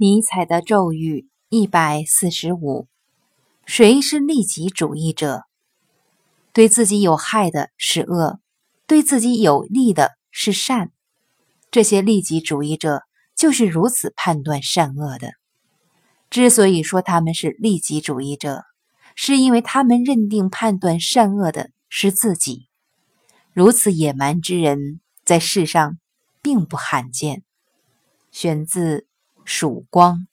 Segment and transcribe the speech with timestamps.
[0.00, 2.86] 尼采的咒语一百四十五：
[3.66, 5.42] 谁是利己主义者？
[6.52, 8.38] 对自己有害的是恶，
[8.86, 10.92] 对自己有利的是善。
[11.72, 13.02] 这些利己主义者
[13.34, 15.32] 就是如此判断善恶的。
[16.30, 18.62] 之所以说他们是利己主义者，
[19.16, 22.68] 是因为他们认定判断善恶的是自己。
[23.52, 25.98] 如此野蛮之人，在世上
[26.40, 27.42] 并不罕见。
[28.30, 29.08] 选自。
[29.48, 30.26] 曙光。